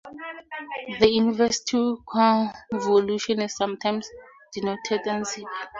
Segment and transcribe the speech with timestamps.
[0.99, 4.09] The inverse to convolution is sometimes
[4.51, 5.45] denoted unzip.